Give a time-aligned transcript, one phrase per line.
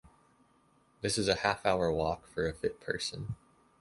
[1.01, 3.35] This is a half-hour walk for a fit person.